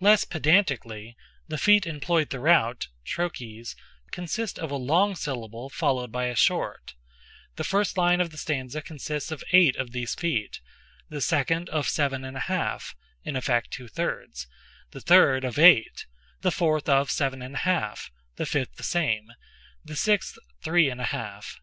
Less 0.00 0.24
pedantically—the 0.24 1.56
feet 1.56 1.86
employed 1.86 2.30
throughout 2.30 2.88
(trochees) 3.04 3.76
consist 4.10 4.58
of 4.58 4.72
a 4.72 4.76
long 4.76 5.14
syllable 5.14 5.68
followed 5.70 6.10
by 6.10 6.24
a 6.24 6.34
short: 6.34 6.96
the 7.54 7.62
first 7.62 7.96
line 7.96 8.20
of 8.20 8.30
the 8.32 8.36
stanza 8.36 8.82
consists 8.82 9.30
of 9.30 9.44
eight 9.52 9.76
of 9.76 9.92
these 9.92 10.16
feet—the 10.16 11.20
second 11.20 11.68
of 11.68 11.88
seven 11.88 12.24
and 12.24 12.36
a 12.36 12.40
half 12.50 12.96
(in 13.22 13.36
effect 13.36 13.70
two 13.70 13.86
thirds)—the 13.86 15.00
third 15.00 15.44
of 15.44 15.60
eight—the 15.60 16.50
fourth 16.50 16.88
of 16.88 17.08
seven 17.08 17.40
and 17.40 17.54
a 17.54 17.58
half—the 17.58 18.46
fifth 18.46 18.74
the 18.74 18.82
same—the 18.82 19.94
sixth 19.94 20.36
three 20.64 20.90
and 20.90 21.00
a 21.00 21.04
half. 21.14 21.60